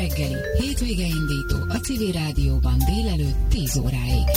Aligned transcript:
reggeli, 0.00 0.40
hétvége 0.60 1.06
indító 1.18 1.56
a 1.68 1.76
civil 1.76 2.12
rádióban 2.12 2.78
délelőtt 2.78 3.48
10 3.48 3.78
óráig. 3.84 4.28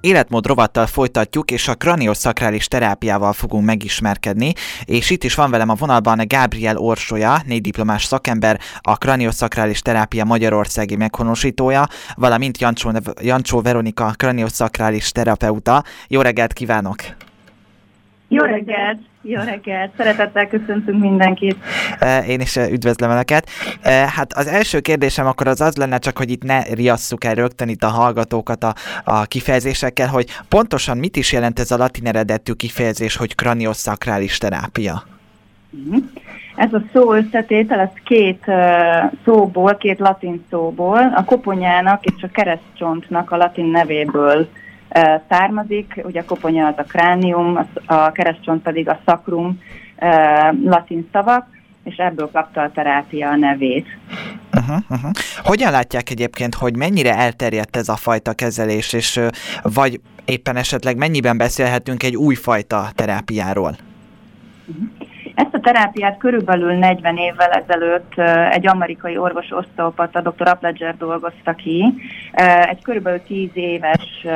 életmód 0.00 0.46
rovattal 0.46 0.86
folytatjuk, 0.86 1.50
és 1.50 1.68
a 1.68 1.74
kranioszakrális 1.74 2.66
terápiával 2.66 3.32
fogunk 3.32 3.64
megismerkedni, 3.64 4.52
és 4.84 5.10
itt 5.10 5.24
is 5.24 5.34
van 5.34 5.50
velem 5.50 5.68
a 5.68 5.74
vonalban 5.74 6.20
Gabriel 6.26 6.76
Orsolya, 6.76 7.36
négy 7.46 7.60
diplomás 7.60 8.04
szakember, 8.04 8.60
a 8.80 8.96
kranioszakrális 8.96 9.80
terápia 9.80 10.24
magyarországi 10.24 10.96
meghonosítója, 10.96 11.86
valamint 12.14 12.58
Jancsó, 12.58 12.90
Jancsó 13.20 13.60
Veronika 13.60 14.12
kranioszakrális 14.16 15.12
terapeuta. 15.12 15.82
Jó 16.08 16.20
reggelt 16.20 16.52
kívánok! 16.52 16.96
Jó 18.28 18.44
reggelt! 18.44 19.13
Jó 19.26 19.42
reggelt! 19.42 19.90
Szeretettel 19.96 20.48
köszöntünk 20.48 21.00
mindenkit! 21.00 21.56
Én 22.26 22.40
is 22.40 22.56
üdvözlöm 22.56 23.10
Önöket. 23.10 23.48
Hát 24.16 24.32
az 24.32 24.46
első 24.46 24.80
kérdésem 24.80 25.26
akkor 25.26 25.46
az 25.46 25.60
az 25.60 25.76
lenne 25.76 25.98
csak, 25.98 26.18
hogy 26.18 26.30
itt 26.30 26.42
ne 26.42 26.62
riasszuk 26.62 27.24
el 27.24 27.34
rögtön 27.34 27.68
itt 27.68 27.82
a 27.82 27.88
hallgatókat 27.88 28.64
a, 28.64 28.74
a 29.04 29.24
kifejezésekkel, 29.24 30.08
hogy 30.08 30.26
pontosan 30.48 30.98
mit 30.98 31.16
is 31.16 31.32
jelent 31.32 31.58
ez 31.58 31.70
a 31.70 31.76
latin 31.76 32.06
eredetű 32.06 32.52
kifejezés, 32.52 33.16
hogy 33.16 33.34
kranioszakrális 33.34 34.38
terápia? 34.38 35.02
Mhm. 35.70 35.96
Ez 36.56 36.72
a 36.72 36.82
szó 36.92 37.12
összetétel, 37.12 37.80
ez 37.80 38.02
két 38.04 38.44
szóból, 39.24 39.76
két 39.76 39.98
latin 39.98 40.44
szóból, 40.50 41.12
a 41.16 41.24
koponyának 41.24 42.04
és 42.04 42.22
a 42.22 42.28
keresztcsontnak 42.32 43.30
a 43.30 43.36
latin 43.36 43.66
nevéből 43.66 44.48
származik. 45.28 46.00
Ugye 46.04 46.20
a 46.20 46.24
koponya 46.24 46.66
az 46.66 46.74
a 46.76 46.82
kránium, 46.82 47.68
a 47.86 48.12
keresztcsont 48.12 48.62
pedig 48.62 48.88
a 48.88 49.00
szakrum 49.06 49.60
latin 50.64 51.08
szavak, 51.12 51.46
és 51.84 51.96
ebből 51.96 52.30
kapta 52.32 52.62
a 52.62 52.70
terápia 52.70 53.28
a 53.28 53.36
nevét. 53.36 53.86
Uh-huh, 54.54 54.76
uh-huh. 54.88 55.10
Hogyan 55.44 55.70
látják 55.70 56.10
egyébként, 56.10 56.54
hogy 56.54 56.76
mennyire 56.76 57.16
elterjedt 57.16 57.76
ez 57.76 57.88
a 57.88 57.96
fajta 57.96 58.32
kezelés, 58.32 58.92
és 58.92 59.20
vagy 59.62 60.00
éppen 60.24 60.56
esetleg 60.56 60.96
mennyiben 60.96 61.36
beszélhetünk 61.36 62.02
egy 62.02 62.16
újfajta 62.16 62.88
terápiáról? 62.94 63.76
Uh-huh. 64.66 64.88
Ezt 65.34 65.54
a 65.54 65.60
terápiát 65.60 66.18
körülbelül 66.18 66.72
40 66.72 67.16
évvel 67.16 67.50
ezelőtt 67.50 68.12
egy 68.50 68.66
amerikai 68.66 69.16
orvos 69.16 69.50
oszteopata, 69.50 70.20
dr. 70.20 70.48
Apledger 70.48 70.96
dolgozta 70.96 71.54
ki, 71.54 71.94
egy 72.68 72.82
körülbelül 72.82 73.22
10 73.22 73.50
éves 73.54 74.26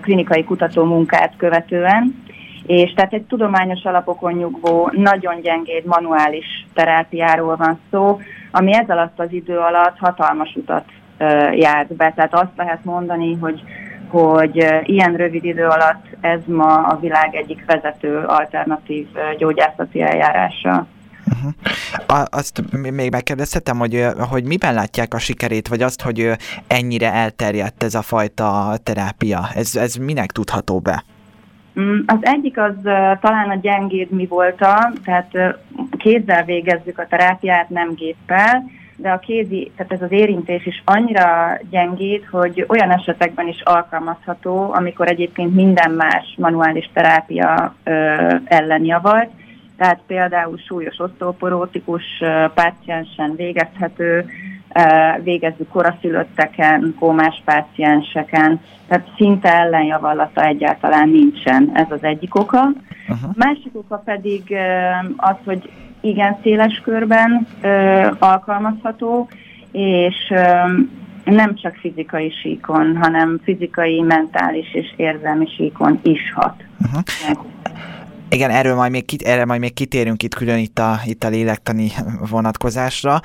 klinikai 0.00 0.44
kutató 0.44 0.84
munkát 0.84 1.32
követően, 1.36 2.26
és 2.66 2.92
tehát 2.92 3.12
egy 3.12 3.22
tudományos 3.22 3.84
alapokon 3.84 4.32
nyugvó, 4.32 4.90
nagyon 4.92 5.40
gyengéd 5.40 5.84
manuális 5.84 6.66
terápiáról 6.74 7.56
van 7.56 7.80
szó, 7.90 8.20
ami 8.50 8.74
ez 8.74 8.88
alatt 8.88 9.20
az 9.20 9.32
idő 9.32 9.58
alatt 9.58 9.98
hatalmas 9.98 10.54
utat 10.54 10.84
járt 11.52 11.94
be. 11.94 12.12
Tehát 12.16 12.34
azt 12.34 12.56
lehet 12.56 12.84
mondani, 12.84 13.34
hogy 13.34 13.62
hogy 14.08 14.56
ilyen 14.82 15.14
rövid 15.16 15.44
idő 15.44 15.66
alatt 15.66 16.06
ez 16.20 16.40
ma 16.46 16.74
a 16.74 16.98
világ 17.00 17.34
egyik 17.34 17.64
vezető 17.66 18.24
alternatív 18.26 19.06
gyógyászati 19.38 20.00
eljárása. 20.00 20.86
Uh-huh. 21.30 22.24
Azt 22.30 22.62
még 22.70 23.10
megkérdezhetem, 23.10 23.78
hogy, 23.78 24.06
hogy 24.18 24.44
miben 24.44 24.74
látják 24.74 25.14
a 25.14 25.18
sikerét, 25.18 25.68
vagy 25.68 25.82
azt, 25.82 26.02
hogy 26.02 26.30
ennyire 26.66 27.12
elterjedt 27.12 27.82
ez 27.82 27.94
a 27.94 28.02
fajta 28.02 28.78
terápia? 28.82 29.48
Ez, 29.54 29.76
ez 29.76 29.94
minek 29.94 30.32
tudható 30.32 30.78
be? 30.78 31.04
Mm, 31.80 31.98
az 32.06 32.18
egyik 32.20 32.58
az 32.58 32.74
talán 33.20 33.50
a 33.50 33.58
gyengéd 33.62 34.10
mi 34.10 34.26
volt, 34.26 34.56
tehát 35.04 35.56
kézzel 35.98 36.44
végezzük 36.44 36.98
a 36.98 37.06
terápiát, 37.06 37.68
nem 37.68 37.94
géppel, 37.94 38.64
de 38.96 39.10
a 39.10 39.18
kézi, 39.18 39.70
tehát 39.76 39.92
ez 39.92 40.02
az 40.02 40.12
érintés 40.12 40.66
is 40.66 40.82
annyira 40.84 41.58
gyengít, 41.70 42.26
hogy 42.30 42.64
olyan 42.68 42.90
esetekben 42.90 43.48
is 43.48 43.60
alkalmazható, 43.60 44.72
amikor 44.72 45.08
egyébként 45.08 45.54
minden 45.54 45.90
más 45.90 46.34
manuális 46.36 46.90
terápia 46.92 47.74
ö, 47.84 47.90
ellen 48.44 48.84
javalt, 48.84 49.30
tehát 49.78 50.00
például 50.06 50.58
súlyos 50.66 50.98
osztóporótikus 50.98 52.02
páciensen 52.54 53.34
végezhető, 53.36 54.24
végezzük 55.22 55.68
koraszülötteken, 55.68 56.94
kómás 56.98 57.42
pácienseken, 57.44 58.60
tehát 58.88 59.06
szinte 59.16 59.52
ellenjavallata 59.52 60.44
egyáltalán 60.44 61.08
nincsen, 61.08 61.70
ez 61.74 61.86
az 61.90 62.02
egyik 62.02 62.34
oka. 62.34 62.60
Uh-huh. 63.08 63.30
Másik 63.34 63.70
oka 63.72 63.96
pedig 63.96 64.56
az, 65.16 65.36
hogy 65.44 65.70
igen 66.00 66.36
széles 66.42 66.80
körben 66.84 67.46
alkalmazható, 68.18 69.28
és 69.72 70.32
nem 71.24 71.54
csak 71.54 71.74
fizikai 71.74 72.30
síkon, 72.30 72.96
hanem 72.96 73.40
fizikai, 73.44 74.00
mentális 74.00 74.74
és 74.74 74.92
érzelmi 74.96 75.46
síkon 75.56 75.98
is 76.02 76.32
hat. 76.34 76.64
Uh-huh. 76.80 77.46
Igen, 78.30 78.50
erről 78.50 78.74
majd 78.74 78.90
még, 78.90 79.04
kit, 79.04 79.22
erre 79.22 79.44
majd 79.44 79.60
még 79.60 79.74
kitérünk 79.74 80.22
itt 80.22 80.34
külön 80.34 80.58
itt 80.58 80.78
a, 80.78 80.98
itt 81.04 81.24
a 81.24 81.28
lélektani 81.28 81.90
vonatkozásra, 82.30 83.20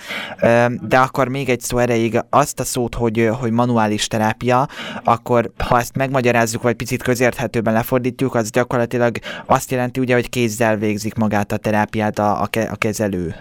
de 0.81 0.97
akkor 0.97 1.27
még 1.27 1.49
egy 1.49 1.59
szó 1.59 1.77
erejéig 1.77 2.19
azt 2.29 2.59
a 2.59 2.63
szót, 2.63 2.95
hogy, 2.95 3.29
hogy 3.39 3.51
manuális 3.51 4.07
terápia, 4.07 4.67
akkor 5.03 5.51
ha 5.57 5.79
ezt 5.79 5.97
megmagyarázzuk, 5.97 6.61
vagy 6.61 6.75
picit 6.75 7.03
közérthetőben 7.03 7.73
lefordítjuk, 7.73 8.35
az 8.35 8.51
gyakorlatilag 8.51 9.15
azt 9.45 9.71
jelenti 9.71 9.99
ugye, 9.99 10.13
hogy 10.13 10.29
kézzel 10.29 10.75
végzik 10.75 11.15
magát 11.15 11.51
a 11.51 11.57
terápiát 11.57 12.19
a, 12.19 12.41
a, 12.41 12.45
ke, 12.45 12.61
a 12.71 12.75
kezelő. 12.75 13.35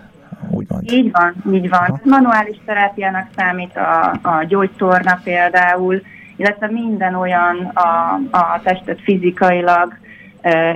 Úgymond. 0.50 0.92
Így 0.92 1.10
van, 1.10 1.54
így 1.54 1.68
van. 1.68 1.86
Ha. 1.86 2.00
Manuális 2.04 2.56
terápiának 2.64 3.28
számít 3.36 3.76
a, 3.76 4.18
a 4.22 4.44
gyógytorna 4.48 5.20
például, 5.24 6.02
illetve 6.36 6.70
minden 6.70 7.14
olyan 7.14 7.70
a, 7.74 8.20
a 8.30 8.60
testet 8.62 9.00
fizikailag 9.00 10.00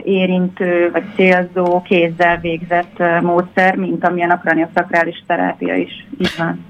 érintő 0.04 0.90
vagy 0.90 1.04
célzó, 1.14 1.82
kézzel 1.82 2.38
végzett 2.38 2.98
módszer, 3.22 3.76
mint 3.76 4.04
amilyen 4.04 4.30
a 4.30 4.38
kranioszakrális 4.38 5.24
terápia 5.26 5.74
is. 5.74 6.06
Így 6.18 6.34
van. 6.38 6.66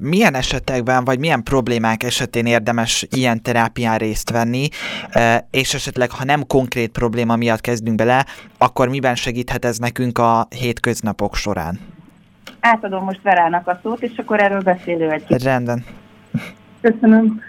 Milyen 0.00 0.34
esetekben, 0.34 1.04
vagy 1.04 1.18
milyen 1.18 1.42
problémák 1.42 2.02
esetén 2.02 2.46
érdemes 2.46 3.06
ilyen 3.10 3.42
terápián 3.42 3.98
részt 3.98 4.30
venni, 4.30 4.68
és 5.50 5.74
esetleg, 5.74 6.10
ha 6.10 6.24
nem 6.24 6.46
konkrét 6.46 6.90
probléma 6.90 7.36
miatt 7.36 7.60
kezdünk 7.60 7.96
bele, 7.96 8.26
akkor 8.58 8.88
miben 8.88 9.14
segíthet 9.14 9.64
ez 9.64 9.78
nekünk 9.78 10.18
a 10.18 10.46
hétköznapok 10.60 11.34
során? 11.34 11.78
Átadom 12.60 13.04
most 13.04 13.22
Verának 13.22 13.68
a 13.68 13.80
szót, 13.82 14.02
és 14.02 14.12
akkor 14.16 14.40
erről 14.40 14.60
beszélő 14.60 15.10
egy 15.10 15.24
kicsit. 15.24 15.42
Rendben. 15.42 15.84
Köszönöm. 16.80 17.40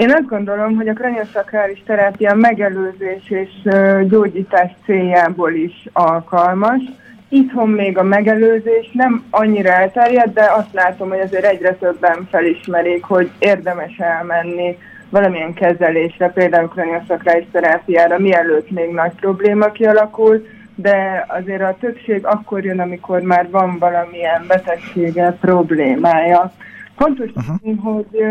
Én 0.00 0.12
azt 0.12 0.26
gondolom, 0.26 0.76
hogy 0.76 0.88
a 0.88 0.92
kranioszakrális 0.92 1.82
terápia 1.86 2.34
megelőzés 2.34 3.30
és 3.30 3.48
gyógyítás 4.08 4.70
céljából 4.84 5.52
is 5.52 5.88
alkalmas. 5.92 6.82
Itthon 7.28 7.68
még 7.68 7.98
a 7.98 8.02
megelőzés 8.02 8.90
nem 8.92 9.24
annyira 9.30 9.70
elterjedt, 9.70 10.32
de 10.32 10.50
azt 10.56 10.72
látom, 10.72 11.08
hogy 11.08 11.20
azért 11.20 11.44
egyre 11.44 11.74
többen 11.74 12.28
felismerik, 12.30 13.04
hogy 13.04 13.30
érdemes 13.38 13.96
elmenni 13.98 14.78
valamilyen 15.10 15.54
kezelésre, 15.54 16.30
például 16.32 16.68
kranioszakrális 16.68 17.46
terápiára, 17.52 18.18
mielőtt 18.18 18.70
még 18.70 18.90
nagy 18.90 19.12
probléma 19.12 19.70
kialakul, 19.70 20.46
de 20.74 21.26
azért 21.28 21.62
a 21.62 21.76
többség 21.80 22.26
akkor 22.26 22.64
jön, 22.64 22.80
amikor 22.80 23.20
már 23.20 23.50
van 23.50 23.78
valamilyen 23.78 24.44
betegsége, 24.48 25.36
problémája. 25.40 26.52
Fontos, 26.96 27.30
uh-huh. 27.34 27.82
hogy 27.82 28.24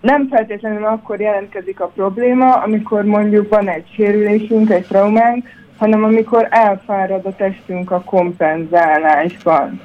nem 0.00 0.28
feltétlenül 0.28 0.84
akkor 0.84 1.20
jelentkezik 1.20 1.80
a 1.80 1.86
probléma, 1.86 2.52
amikor 2.52 3.04
mondjuk 3.04 3.48
van 3.48 3.68
egy 3.68 3.86
sérülésünk, 3.94 4.70
egy 4.70 4.86
traumánk, 4.86 5.46
hanem 5.76 6.04
amikor 6.04 6.46
elfárad 6.50 7.26
a 7.26 7.36
testünk 7.36 7.90
a 7.90 8.02
kompenzálásban. 8.02 9.80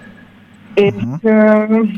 És 0.73 0.93
uh, 1.21 1.89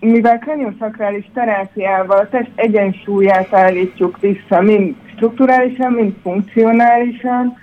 mivel 0.00 0.38
kranioszakrális 0.38 1.30
terápiával 1.34 2.18
a 2.18 2.28
test 2.28 2.50
egyensúlyát 2.54 3.52
állítjuk 3.52 4.20
vissza, 4.20 4.60
mind 4.60 4.94
strukturálisan, 5.14 5.92
mind 5.92 6.14
funkcionálisan, 6.22 7.56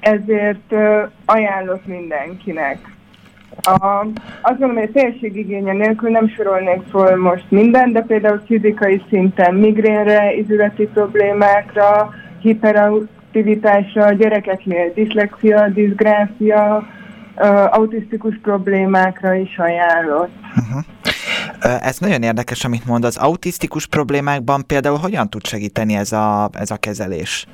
ezért 0.00 0.74
ajánlok 1.24 1.86
mindenkinek. 1.86 2.95
A, 3.62 4.06
azt 4.42 4.58
mondom, 4.58 4.76
hogy 4.76 4.88
a 4.88 4.92
teljességigénye 4.92 5.72
nélkül 5.72 6.10
nem 6.10 6.28
sorolnék 6.28 6.82
föl 6.90 7.16
most 7.16 7.44
minden, 7.48 7.92
de 7.92 8.00
például 8.00 8.42
fizikai 8.46 9.02
szinten 9.08 9.54
migrénre, 9.54 10.34
izületi 10.34 10.86
problémákra, 10.86 12.10
hiperaktivitásra, 12.40 14.12
gyerekeknél 14.12 14.92
diszlexia, 14.94 15.68
diszgráfia, 15.68 16.86
autisztikus 17.70 18.38
problémákra 18.42 19.34
is 19.34 19.58
ajánlott. 19.58 20.32
Uh-huh. 20.56 20.82
Ez 21.86 21.98
nagyon 21.98 22.22
érdekes, 22.22 22.64
amit 22.64 22.86
mond. 22.86 23.04
Az 23.04 23.16
autisztikus 23.16 23.86
problémákban 23.86 24.66
például 24.66 24.96
hogyan 24.96 25.30
tud 25.30 25.46
segíteni 25.46 25.94
ez 25.94 26.12
a, 26.12 26.48
ez 26.52 26.70
a 26.70 26.76
kezelés? 26.76 27.46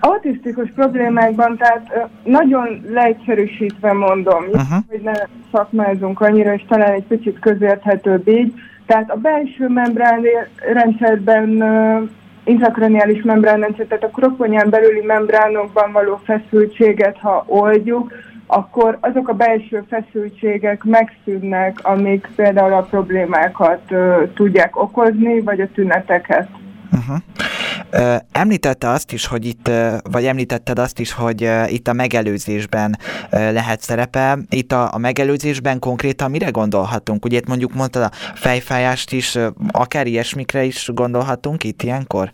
Autisztikus 0.00 0.70
problémákban, 0.74 1.56
tehát 1.56 2.08
nagyon 2.24 2.82
leegyszerűsítve 2.88 3.92
mondom, 3.92 4.44
uh-huh. 4.44 4.78
hogy 4.88 5.00
ne 5.00 5.12
szakmázunk 5.52 6.20
annyira, 6.20 6.54
és 6.54 6.64
talán 6.68 6.92
egy 6.92 7.04
picit 7.04 7.38
közérthetőbb 7.38 8.28
így. 8.28 8.52
Tehát 8.86 9.10
a 9.10 9.16
belső 9.16 9.68
membrán 9.68 10.22
rendszerben, 10.72 11.62
intrakraniális 12.44 13.22
membránrendszer, 13.22 13.86
tehát 13.86 14.04
a 14.04 14.10
kroponyán 14.10 14.70
belüli 14.70 15.00
membránokban 15.00 15.92
való 15.92 16.20
feszültséget, 16.24 17.18
ha 17.18 17.44
oldjuk, 17.46 18.12
akkor 18.46 18.98
azok 19.00 19.28
a 19.28 19.34
belső 19.34 19.84
feszültségek 19.88 20.84
megszűnnek, 20.84 21.78
amik 21.82 22.28
például 22.36 22.72
a 22.72 22.82
problémákat 22.82 23.80
uh, 23.90 24.32
tudják 24.34 24.82
okozni, 24.82 25.40
vagy 25.40 25.60
a 25.60 25.68
tüneteket. 25.74 26.48
Uh-huh. 26.96 28.16
Említette 28.32 28.88
azt 28.88 29.12
is, 29.12 29.26
hogy 29.26 29.46
itt, 29.46 29.70
vagy 30.12 30.24
említetted 30.24 30.78
azt 30.78 30.98
is, 30.98 31.12
hogy 31.12 31.50
itt 31.66 31.88
a 31.88 31.92
megelőzésben 31.92 32.96
lehet 33.30 33.80
szerepe. 33.80 34.38
Itt 34.48 34.72
a, 34.72 34.94
a 34.94 34.98
megelőzésben 34.98 35.78
konkrétan 35.78 36.30
mire 36.30 36.50
gondolhatunk? 36.50 37.24
Ugye 37.24 37.36
itt 37.36 37.48
mondjuk 37.48 37.74
mondtad 37.74 38.02
a 38.02 38.10
fejfájást 38.34 39.12
is, 39.12 39.38
akár 39.70 40.06
ilyesmikre 40.06 40.62
is 40.64 40.90
gondolhatunk 40.94 41.64
itt 41.64 41.82
ilyenkor? 41.82 42.32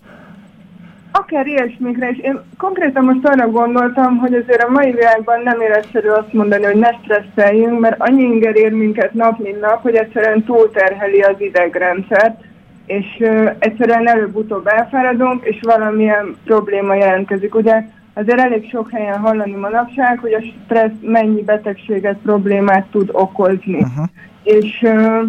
Akár 1.12 1.46
ilyesmikre 1.46 2.10
is. 2.10 2.18
Én 2.18 2.40
konkrétan 2.58 3.04
most 3.04 3.26
arra 3.26 3.50
gondoltam, 3.50 4.16
hogy 4.16 4.34
azért 4.34 4.62
a 4.62 4.70
mai 4.70 4.90
világban 4.90 5.42
nem 5.42 5.60
életszerű 5.60 6.08
azt 6.08 6.32
mondani, 6.32 6.64
hogy 6.64 6.76
ne 6.76 6.90
stresszeljünk, 7.02 7.80
mert 7.80 8.00
annyi 8.00 8.22
inger 8.22 8.56
ér 8.56 8.72
minket 8.72 9.12
nap, 9.12 9.38
mint 9.38 9.60
nap, 9.60 9.82
hogy 9.82 9.94
egyszerűen 9.94 10.44
túlterheli 10.44 11.20
az 11.20 11.34
idegrendszert 11.38 12.40
és 12.86 13.06
uh, 13.18 13.50
egyszerűen 13.58 14.08
előbb-utóbb 14.08 14.66
elfáradunk, 14.66 15.44
és 15.44 15.58
valamilyen 15.62 16.36
probléma 16.44 16.94
jelentkezik. 16.94 17.54
Ugye 17.54 17.84
azért 18.14 18.40
elég 18.40 18.68
sok 18.70 18.90
helyen 18.90 19.18
hallani 19.18 19.54
manapság, 19.54 20.18
hogy 20.18 20.32
a 20.32 20.40
stressz 20.40 21.00
mennyi 21.00 21.42
betegséget, 21.42 22.18
problémát 22.22 22.86
tud 22.90 23.08
okozni. 23.12 23.78
Uh-huh. 23.78 24.06
És 24.42 24.82
uh, 24.82 25.22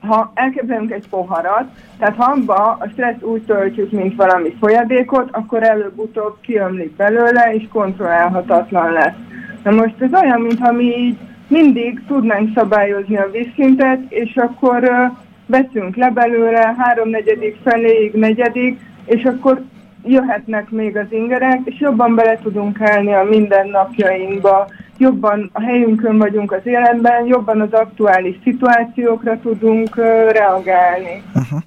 ha 0.00 0.32
elképzelünk 0.34 0.90
egy 0.90 1.08
poharat, 1.08 1.68
tehát 1.98 2.16
ha 2.16 2.32
abba 2.32 2.76
a 2.80 2.88
stressz 2.92 3.22
úgy 3.22 3.42
töltjük, 3.42 3.90
mint 3.90 4.16
valami 4.16 4.56
folyadékot, 4.60 5.28
akkor 5.32 5.62
előbb-utóbb 5.62 6.36
kiömlik 6.40 6.96
belőle, 6.96 7.54
és 7.54 7.62
kontrollálhatatlan 7.72 8.92
lesz. 8.92 9.14
Na 9.62 9.70
most 9.70 9.94
ez 9.98 10.14
olyan, 10.14 10.40
mintha 10.40 10.72
mi 10.72 10.84
így 10.84 11.18
mindig 11.48 12.02
tudnánk 12.06 12.50
szabályozni 12.54 13.16
a 13.16 13.30
vízszintet, 13.32 14.00
és 14.08 14.36
akkor 14.36 15.10
veszünk 15.50 15.96
le 15.96 16.10
belőle, 16.10 16.74
háromnegyedik 16.78 17.56
feléig, 17.62 18.12
negyedik, 18.12 18.80
és 19.04 19.22
akkor 19.24 19.62
jöhetnek 20.04 20.70
még 20.70 20.96
az 20.96 21.06
ingerek, 21.10 21.60
és 21.64 21.80
jobban 21.80 22.14
bele 22.14 22.38
tudunk 22.38 22.80
állni 22.80 23.14
a 23.14 23.22
mindennapjainkba, 23.22 24.68
jobban 24.98 25.50
a 25.52 25.62
helyünkön 25.62 26.18
vagyunk 26.18 26.52
az 26.52 26.60
életben, 26.64 27.26
jobban 27.26 27.60
az 27.60 27.72
aktuális 27.72 28.36
szituációkra 28.42 29.40
tudunk 29.40 29.96
reagálni. 30.32 31.22
Uh-huh. 31.34 31.60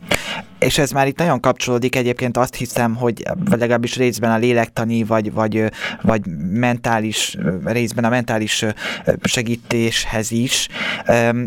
És 0.63 0.77
ez 0.77 0.91
már 0.91 1.07
itt 1.07 1.17
nagyon 1.17 1.39
kapcsolódik 1.39 1.95
egyébként 1.95 2.37
azt 2.37 2.55
hiszem, 2.55 2.95
hogy 2.95 3.23
legalábbis 3.49 3.95
részben 3.95 4.31
a 4.31 4.37
lélektani, 4.37 5.03
vagy, 5.03 5.33
vagy, 5.33 5.63
vagy 6.01 6.21
mentális, 6.51 7.37
részben 7.63 8.03
a 8.03 8.09
mentális 8.09 8.65
segítéshez 9.23 10.31
is, 10.31 10.67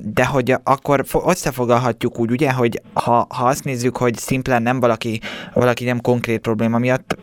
de 0.02 0.24
hogy 0.24 0.54
akkor 0.62 1.04
összefoglalhatjuk 1.26 2.18
úgy, 2.18 2.30
ugye, 2.30 2.52
hogy 2.52 2.80
ha, 2.92 3.26
ha 3.28 3.44
azt 3.44 3.64
nézzük, 3.64 3.96
hogy 3.96 4.16
szimplán 4.16 4.62
nem 4.62 4.80
valaki, 4.80 5.20
valaki 5.52 5.84
nem 5.84 6.00
konkrét 6.00 6.40
probléma 6.40 6.78
miatt 6.78 7.16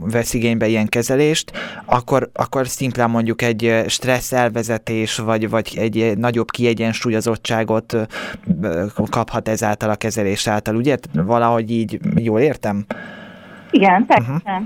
vesz 0.00 0.34
igénybe 0.34 0.66
ilyen 0.66 0.86
kezelést, 0.86 1.52
akkor, 1.84 2.30
akkor 2.32 2.68
szimplán 2.68 3.10
mondjuk 3.10 3.42
egy 3.42 3.84
stressz 3.86 4.32
elvezetés, 4.32 5.16
vagy, 5.16 5.50
vagy 5.50 5.76
egy 5.78 6.18
nagyobb 6.18 6.50
kiegyensúlyozottságot 6.50 7.96
kaphat 9.10 9.48
ezáltal 9.48 9.90
a 9.90 9.96
kezelés 9.96 10.46
által, 10.46 10.76
ugye? 10.76 10.96
Valahogy 11.12 11.70
így 11.70 12.00
jól 12.14 12.40
értem? 12.40 12.84
Igen, 13.70 14.06
persze. 14.06 14.30
Uh-huh. 14.30 14.62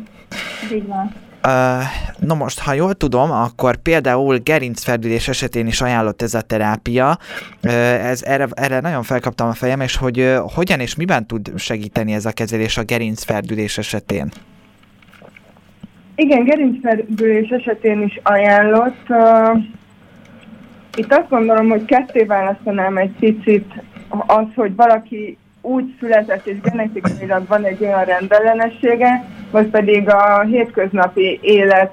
Így 0.72 0.86
van. 0.86 1.12
Uh, 1.46 1.82
no 2.18 2.34
most, 2.34 2.60
ha 2.60 2.72
jól 2.72 2.94
tudom, 2.94 3.30
akkor 3.30 3.76
például 3.76 4.38
gerincferdülés 4.38 5.28
esetén 5.28 5.66
is 5.66 5.80
ajánlott 5.80 6.22
ez 6.22 6.34
a 6.34 6.40
terápia. 6.40 7.18
Uh, 7.62 7.72
ez, 8.06 8.22
erre, 8.22 8.48
erre 8.50 8.80
nagyon 8.80 9.02
felkaptam 9.02 9.48
a 9.48 9.52
fejem, 9.52 9.80
és 9.80 9.96
hogy 9.96 10.20
uh, 10.20 10.52
hogyan 10.54 10.80
és 10.80 10.94
miben 10.94 11.26
tud 11.26 11.52
segíteni 11.56 12.12
ez 12.12 12.24
a 12.24 12.32
kezelés 12.32 12.76
a 12.76 12.82
gerincferdülés 12.82 13.78
esetén? 13.78 14.32
Igen, 16.14 16.44
gerincfeldülés 16.44 17.48
esetén 17.48 18.02
is 18.02 18.20
ajánlott. 18.22 19.08
Uh, 19.08 19.62
itt 20.96 21.12
azt 21.12 21.28
gondolom, 21.28 21.68
hogy 21.68 21.84
ketté 21.84 22.22
választanám 22.22 22.96
egy 22.96 23.12
picit 23.18 23.72
az, 24.26 24.46
hogy 24.54 24.74
valaki 24.74 25.36
úgy 25.60 25.94
született 26.00 26.46
és 26.46 26.60
genetikailag 26.60 27.46
van 27.46 27.64
egy 27.64 27.84
olyan 27.84 28.04
rendellenessége, 28.04 29.24
vagy 29.50 29.66
pedig 29.66 30.08
a 30.08 30.40
hétköznapi 30.40 31.38
élet 31.42 31.92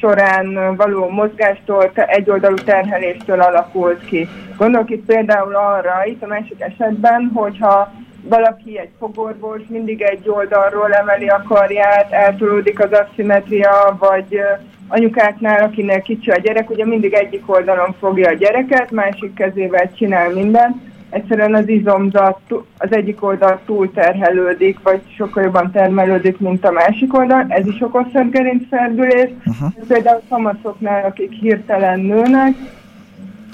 során 0.00 0.76
való 0.76 1.08
mozgástól, 1.08 1.90
egyoldalú 1.94 2.54
terheléstől 2.54 3.40
alakult 3.40 4.04
ki. 4.04 4.28
Gondolok 4.56 4.90
itt 4.90 5.04
például 5.04 5.54
arra, 5.54 6.04
itt 6.04 6.22
a 6.22 6.26
másik 6.26 6.60
esetben, 6.60 7.30
hogyha 7.34 7.92
valaki 8.28 8.78
egy 8.78 8.90
fogorvos 8.98 9.60
mindig 9.68 10.02
egy 10.02 10.28
oldalról 10.28 10.92
emeli 10.92 11.26
a 11.28 11.44
karját, 11.48 12.12
eltolódik 12.12 12.80
az 12.80 12.90
aszimetria, 12.92 13.96
vagy 13.98 14.40
anyukáknál, 14.88 15.64
akinek 15.64 16.02
kicsi 16.02 16.30
a 16.30 16.38
gyerek, 16.38 16.70
ugye 16.70 16.86
mindig 16.86 17.12
egyik 17.12 17.50
oldalon 17.50 17.94
fogja 17.98 18.28
a 18.28 18.32
gyereket, 18.32 18.90
másik 18.90 19.34
kezével 19.34 19.92
csinál 19.94 20.32
mindent. 20.32 20.76
Egyszerűen 21.10 21.54
az 21.54 21.68
izomzat 21.68 22.40
az 22.78 22.94
egyik 22.94 23.22
oldal 23.22 23.60
túlterhelődik, 23.66 24.78
vagy 24.82 25.00
sokkal 25.16 25.42
jobban 25.42 25.70
termelődik, 25.70 26.38
mint 26.38 26.64
a 26.64 26.70
másik 26.70 27.18
oldal. 27.18 27.46
Ez 27.48 27.66
is 27.66 27.80
okozhat 27.80 28.30
gerincferdülést. 28.30 29.34
Uh-huh. 29.46 29.86
Például 29.88 30.20
kamaszoknál, 30.28 31.04
akik 31.04 31.32
hirtelen 31.32 32.00
nőnek, 32.00 32.54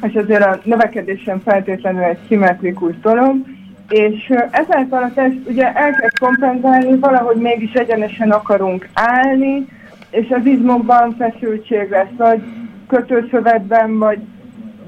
és 0.02 0.14
azért 0.14 0.44
a 0.44 0.58
növekedésen 0.64 1.40
feltétlenül 1.40 2.02
egy 2.02 2.18
szimmetrikus 2.28 3.00
dolog, 3.00 3.36
és 3.92 4.32
ezáltal 4.50 5.02
a 5.02 5.12
test 5.14 5.36
ugye 5.46 5.74
elkezd 5.74 6.18
kompenzálni, 6.18 6.98
valahogy 6.98 7.36
mégis 7.36 7.72
egyenesen 7.72 8.30
akarunk 8.30 8.88
állni, 8.92 9.66
és 10.10 10.30
az 10.30 10.46
izmokban 10.46 11.16
feszültség 11.18 11.90
lesz, 11.90 12.16
vagy 12.16 12.42
kötőszövetben, 12.86 13.98
vagy 13.98 14.18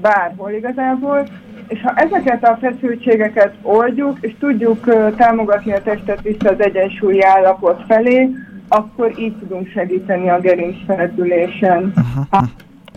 bárhol 0.01 0.51
igazából. 0.51 1.27
És 1.67 1.81
ha 1.81 1.93
ezeket 1.95 2.43
a 2.43 2.57
feszültségeket 2.61 3.53
oldjuk, 3.61 4.17
és 4.21 4.35
tudjuk 4.39 5.13
támogatni 5.15 5.73
a 5.73 5.81
testet 5.81 6.21
vissza 6.21 6.49
az 6.49 6.61
egyensúlyi 6.61 7.23
állapot 7.23 7.83
felé, 7.87 8.29
akkor 8.67 9.19
így 9.19 9.37
tudunk 9.37 9.67
segíteni 9.67 10.29
a 10.29 10.39
gerincfeldülésen. 10.39 11.93
Ha, 12.29 12.45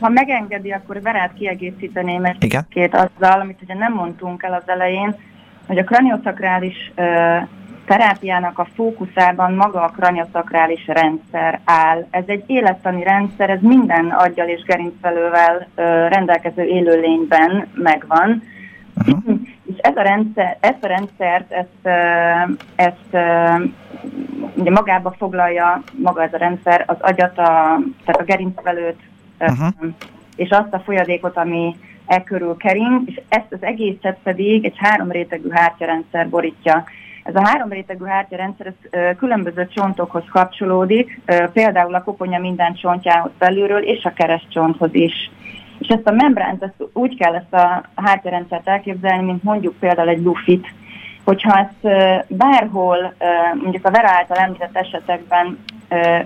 ha 0.00 0.09
megengedi, 0.09 0.71
akkor 0.71 1.02
Verát 1.02 1.33
kiegészíteném 1.35 2.25
egy 2.25 2.59
két 2.68 2.94
azzal, 2.94 3.40
amit 3.40 3.62
ugye 3.62 3.75
nem 3.75 3.92
mondtunk 3.92 4.42
el 4.42 4.52
az 4.52 4.62
elején, 4.66 5.14
hogy 5.68 5.78
a 5.78 5.84
kranioszakrális 5.84 6.92
terápiának 7.87 8.58
a 8.58 8.68
fókuszában 8.75 9.52
maga 9.52 9.82
a 9.82 9.92
kranioszakrális 9.96 10.87
rendszer 10.87 11.60
áll. 11.64 12.06
Ez 12.10 12.25
egy 12.26 12.44
élettani 12.46 13.02
rendszer, 13.02 13.50
ez 13.50 13.60
minden 13.60 14.06
aggyal 14.10 14.48
és 14.48 14.62
gerincvelővel 14.62 15.68
rendelkező 16.08 16.62
élőlényben 16.62 17.68
megvan. 17.75 18.42
Uh-huh. 18.94 19.40
És 19.72 19.76
ez 19.76 19.96
a 19.96 20.02
rendszer, 20.02 20.56
ezt 20.60 20.84
a 20.84 20.87
rendszert, 20.87 21.52
ezt, 21.52 21.96
ezt 22.75 23.16
ugye 24.54 24.70
magába 24.70 25.14
foglalja 25.18 25.82
maga 26.02 26.22
ez 26.22 26.32
a 26.32 26.38
rendszer, 26.38 26.84
az 26.87 26.96
agyat, 27.00 27.38
a, 27.38 27.78
tehát 28.04 28.20
a 28.20 28.25
gerincvelőt, 28.25 29.00
uh-huh. 29.40 29.68
és 30.37 30.50
azt 30.50 30.72
a 30.72 30.78
folyadékot, 30.78 31.37
ami 31.37 31.76
e 32.09 32.23
körül 32.23 32.57
kering, 32.57 33.03
és 33.07 33.21
ezt 33.29 33.53
az 33.53 33.62
egészet 33.62 34.19
pedig 34.23 34.65
egy 34.65 34.77
három 34.77 35.11
rétegű 35.11 35.49
hártyarendszer 35.50 36.29
borítja. 36.29 36.85
Ez 37.23 37.35
a 37.35 37.47
három 37.47 37.69
rétegű 37.69 38.05
hártyarendszer 38.05 38.67
ez, 38.67 39.17
különböző 39.17 39.67
csontokhoz 39.75 40.25
kapcsolódik, 40.33 41.21
például 41.53 41.95
a 41.95 42.03
koponya 42.03 42.38
minden 42.38 42.75
csontjához 42.75 43.31
belülről, 43.38 43.83
és 43.83 44.05
a 44.05 44.12
keresztcsonthoz 44.12 44.95
is. 44.95 45.31
És 45.79 45.88
ezt 45.88 46.07
a 46.07 46.12
membránt, 46.12 46.62
ezt 46.62 46.91
úgy 46.93 47.17
kell 47.17 47.35
ezt 47.35 47.53
a 47.53 47.83
hártyarendszert 47.95 48.69
elképzelni, 48.69 49.25
mint 49.25 49.43
mondjuk 49.43 49.75
például 49.79 50.09
egy 50.09 50.23
lufit, 50.23 50.67
hogyha 51.25 51.59
ezt 51.59 51.95
bárhol, 52.29 53.15
mondjuk 53.62 53.85
a 53.85 53.91
Vera 53.91 54.09
által 54.09 54.37
említett 54.37 54.77
esetekben 54.77 55.59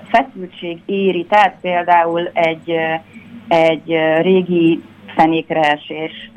feszültség 0.04 0.82
éri, 0.86 1.24
tehát 1.24 1.56
például 1.60 2.30
egy, 2.32 2.76
egy 3.48 3.96
régi 4.20 4.82
fenékreesés 5.14 6.30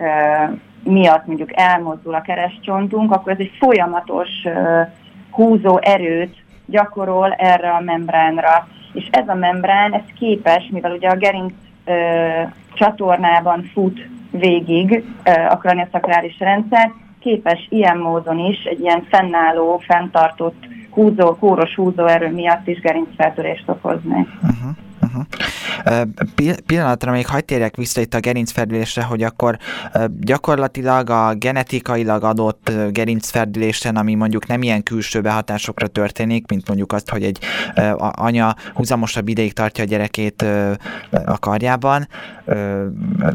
miatt 0.84 1.26
mondjuk 1.26 1.50
elmozdul 1.54 2.14
a 2.14 2.22
keresztcsontunk, 2.22 3.12
akkor 3.12 3.32
ez 3.32 3.40
egy 3.40 3.52
folyamatos 3.60 4.30
húzó 5.32 5.80
erőt 5.82 6.44
gyakorol 6.66 7.32
erre 7.32 7.70
a 7.70 7.80
membránra. 7.80 8.68
És 8.94 9.08
ez 9.12 9.28
a 9.28 9.34
membrán, 9.34 9.94
ez 9.94 10.04
képes, 10.20 10.70
mivel 10.72 10.92
ugye 10.92 11.10
a 11.10 11.16
gerinc 11.16 11.54
ö, 11.86 11.94
csatornában 12.74 13.64
fut 13.74 14.08
végig 14.32 15.04
ö, 15.24 15.32
a 15.50 15.58
kraniaszakrális 15.58 16.40
rendszer, 16.40 16.92
képes 17.20 17.68
ilyen 17.70 17.98
módon 17.98 18.40
is 18.40 18.64
egy 18.64 18.80
ilyen 18.80 19.04
fennálló, 19.10 19.78
fenntartott 19.78 20.68
húzó, 20.90 21.36
kóros 21.36 21.76
húzóerő 21.76 22.32
miatt 22.32 22.68
is 22.68 22.80
gerincfeltörést 22.80 23.70
okozni. 23.70 24.28
Uh-huh. 24.42 24.76
Uh-huh. 25.16 25.26
Pillanatra 26.66 27.12
még 27.12 27.28
hagyd 27.28 27.46
térjek 27.46 27.76
vissza 27.76 28.02
itt 28.02 28.14
a 28.14 28.20
gerincferdülésre, 28.20 29.04
hogy 29.04 29.24
akkor 29.24 29.58
gyakorlatilag 30.20 31.10
a 31.10 31.34
genetikailag 31.34 32.24
adott 32.24 32.72
gerincferdülésen, 32.92 33.96
ami 33.96 34.14
mondjuk 34.14 34.48
nem 34.48 34.62
ilyen 34.62 34.84
külső 34.84 35.22
behatásokra 35.22 35.88
történik, 35.88 36.50
mint 36.50 36.68
mondjuk 36.68 36.92
azt, 36.92 37.10
hogy 37.10 37.24
egy 37.24 37.40
anya 37.98 38.56
húzamosabb 38.74 39.28
ideig 39.28 39.54
tartja 39.54 39.84
a 39.84 39.88
gyerekét 39.88 40.46
a 41.26 41.40
karjában, 41.40 42.08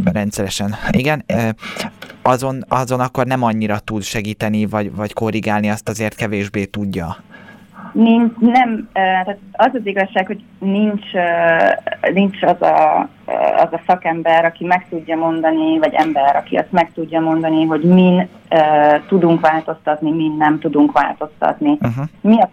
rendszeresen. 0.05 0.75
Igen, 0.91 1.25
azon, 2.23 2.65
azon 2.69 3.01
akkor 3.01 3.27
nem 3.27 3.43
annyira 3.43 3.79
tud 3.79 4.03
segíteni, 4.03 4.67
vagy, 4.67 4.95
vagy 4.95 5.13
korrigálni, 5.13 5.71
azt 5.71 5.89
azért 5.89 6.15
kevésbé 6.15 6.65
tudja. 6.65 7.17
Nincs, 7.93 8.33
nem, 8.39 8.89
tehát 8.93 9.39
az 9.53 9.71
az 9.73 9.87
igazság, 9.87 10.27
hogy 10.27 10.43
nincs, 10.59 11.05
nincs 12.13 12.43
az, 12.43 12.63
a, 12.63 13.09
az 13.57 13.73
a 13.73 13.81
szakember, 13.87 14.45
aki 14.45 14.65
meg 14.65 14.87
tudja 14.89 15.17
mondani, 15.17 15.79
vagy 15.79 15.95
ember, 15.95 16.37
aki 16.37 16.57
azt 16.57 16.73
meg 16.73 16.93
tudja 16.95 17.21
mondani, 17.21 17.65
hogy 17.65 17.83
min 17.83 18.29
tudunk 19.09 19.41
változtatni, 19.41 20.11
min 20.11 20.37
nem 20.39 20.59
tudunk 20.59 20.93
változtatni. 20.93 21.79
Uh-huh. 21.81 22.05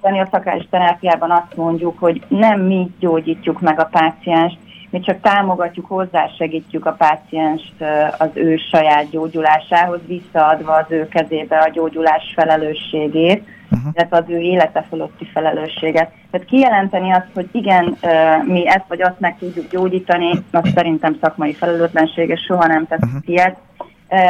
Mi 0.01 0.19
a 0.19 0.27
szakás 0.31 0.67
terápiában 0.69 1.31
azt 1.31 1.55
mondjuk, 1.55 1.99
hogy 1.99 2.21
nem 2.27 2.59
mi 2.61 2.91
gyógyítjuk 2.99 3.61
meg 3.61 3.79
a 3.79 3.89
pácienst, 3.91 4.57
mi 4.89 4.99
csak 4.99 5.21
támogatjuk, 5.21 5.85
hozzásegítjük 5.85 6.85
a 6.85 6.91
pácienst 6.91 7.73
az 8.17 8.29
ő 8.33 8.57
saját 8.71 9.09
gyógyulásához, 9.09 9.99
visszaadva 10.05 10.73
az 10.73 10.85
ő 10.89 11.07
kezébe 11.07 11.57
a 11.57 11.69
gyógyulás 11.69 12.33
felelősségét 12.35 13.47
uh-huh. 13.77 13.93
illetve 13.93 14.17
az 14.17 14.23
ő 14.27 14.37
élete 14.37 14.85
fölötti 14.89 15.25
felelősséget. 15.25 16.11
Tehát 16.31 16.47
kijelenteni 16.47 17.11
azt, 17.11 17.27
hogy 17.33 17.47
igen, 17.51 17.97
mi 18.43 18.67
ezt 18.67 18.85
vagy 18.87 19.01
azt 19.01 19.19
meg 19.19 19.37
tudjuk 19.37 19.71
gyógyítani, 19.71 20.29
az 20.51 20.69
szerintem 20.75 21.17
szakmai 21.21 21.53
felelőtlenség, 21.53 22.29
és 22.29 22.41
soha 22.41 22.67
nem 22.67 22.87
tesz 22.87 22.99
uh-huh. 23.01 23.21
ilyet. 23.25 23.57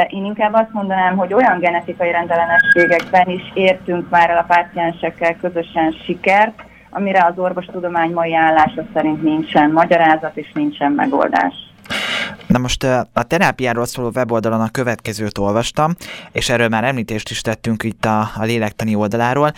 Én 0.08 0.26
inkább 0.26 0.54
azt 0.54 0.74
mondanám, 0.74 1.18
hogy 1.18 1.34
olyan 1.34 1.60
genetikai 1.60 2.12
rendellenességekben 2.12 3.30
is 3.30 3.52
értünk 3.54 4.10
már 4.10 4.30
el 4.30 4.38
a 4.38 4.46
páciensekkel 4.48 5.36
közösen 5.36 5.92
sikert, 6.06 6.64
amire 6.90 7.26
az 7.26 7.40
orvostudomány 7.40 8.12
mai 8.12 8.36
állása 8.36 8.84
szerint 8.94 9.24
nincsen 9.24 9.72
magyarázat 9.72 10.38
és 10.38 10.52
nincsen 10.54 10.92
megoldás. 10.92 11.54
Na 12.48 12.58
most 12.58 12.84
a 13.14 13.24
terápiáról 13.28 13.86
szóló 13.86 14.12
weboldalon 14.16 14.62
a 14.62 14.70
következőt 14.70 15.38
olvastam, 15.38 15.96
és 16.32 16.50
erről 16.50 16.68
már 16.68 16.84
említést 16.84 17.30
is 17.30 17.42
tettünk 17.42 17.84
itt 17.84 18.06
a, 18.06 18.20
a 18.36 18.44
lélektani 18.44 18.96
oldaláról. 18.96 19.54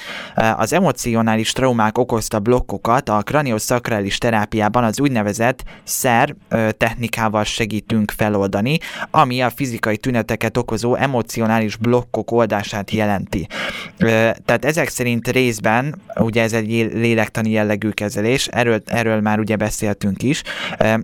Az 0.58 0.74
emocionális 0.74 1.51
traumák 1.51 1.98
okozta 1.98 2.39
blokkokat 2.39 3.10
a 3.10 3.22
kranioszakrális 3.22 4.17
terápiában 4.17 4.84
az 4.84 5.00
úgynevezett 5.00 5.63
szer 5.84 6.36
technikával 6.77 7.43
segítünk 7.43 8.12
feloldani, 8.12 8.77
ami 9.12 9.41
a 9.41 9.50
fizikai 9.50 9.98
tüneteket 9.98 10.58
okozó 10.58 10.96
emocionális 10.96 11.75
blokkok 11.75 12.31
oldását 12.31 12.91
jelenti. 12.91 13.48
Tehát 14.46 14.65
ezek 14.65 14.88
szerint 14.88 15.27
részben, 15.27 16.01
ugye 16.15 16.41
ez 16.41 16.53
egy 16.53 16.69
lélektani 16.93 17.50
jellegű 17.50 17.89
kezelés, 17.89 18.48
erről, 18.48 18.81
erről 18.86 19.22
már 19.22 19.39
ugye 19.39 19.55
beszéltünk 19.55 20.24
is, 20.24 20.41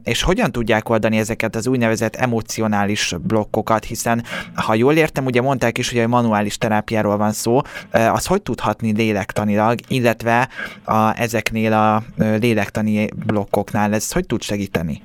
és 0.03 0.21
hogyan 0.21 0.51
tudják 0.51 0.89
oldani 0.89 1.17
ezeket 1.17 1.55
az 1.55 1.67
úgynevezett 1.75 2.15
emocionális 2.15 3.15
blokkokat, 3.27 3.83
hiszen 3.83 4.23
ha 4.55 4.73
jól 4.73 4.93
értem, 4.93 5.25
ugye 5.25 5.41
mondták 5.41 5.77
is, 5.77 5.91
hogy 5.91 5.99
a 5.99 6.07
manuális 6.07 6.57
terápiáról 6.57 7.17
van 7.17 7.31
szó, 7.31 7.61
az 7.91 8.25
hogy 8.25 8.41
tudhatni 8.41 8.91
lélektanilag, 8.95 9.79
illetve 9.87 10.49
a, 10.85 11.19
ezeknél 11.21 11.73
a 11.73 12.03
lélektani 12.17 13.09
blokkoknál 13.25 13.93
ez 13.93 14.11
hogy 14.11 14.25
tud 14.25 14.41
segíteni? 14.41 15.01